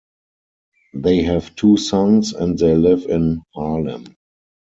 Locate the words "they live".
2.57-3.05